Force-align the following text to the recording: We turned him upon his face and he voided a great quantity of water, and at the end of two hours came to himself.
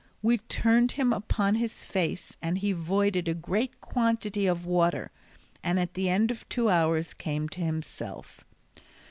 We 0.23 0.39
turned 0.39 0.93
him 0.93 1.13
upon 1.13 1.53
his 1.53 1.83
face 1.83 2.35
and 2.41 2.57
he 2.57 2.71
voided 2.71 3.27
a 3.27 3.35
great 3.35 3.79
quantity 3.81 4.47
of 4.47 4.65
water, 4.65 5.11
and 5.63 5.79
at 5.79 5.93
the 5.93 6.09
end 6.09 6.31
of 6.31 6.49
two 6.49 6.71
hours 6.71 7.13
came 7.13 7.47
to 7.49 7.61
himself. 7.61 8.43